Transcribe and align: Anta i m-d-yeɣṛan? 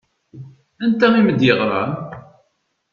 Anta 0.83 1.07
i 1.19 1.21
m-d-yeɣṛan? 1.25 1.91